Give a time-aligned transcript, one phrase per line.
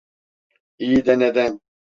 [0.79, 1.59] İyi de neden?